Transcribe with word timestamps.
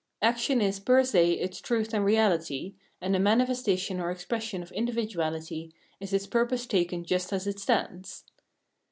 Action 0.23 0.61
is 0.61 0.79
fer 0.79 1.03
se 1.03 1.33
its 1.33 1.61
truth 1.61 1.93
and 1.93 2.03
reahty, 2.03 2.73
and 3.01 3.13
the 3.13 3.19
manifestation 3.19 3.99
or 3.99 4.09
expression 4.09 4.63
of 4.63 4.71
individuahty 4.71 5.73
is 5.99 6.11
its 6.11 6.25
purpose 6.25 6.65
taken 6.65 7.03
just 7.05 7.31
as: 7.31 7.45
it 7.45 7.59
stands. 7.59 8.23